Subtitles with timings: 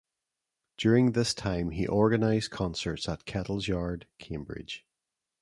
[0.77, 4.83] During this time he organised concerts at Kettle's Yard, Cambridge.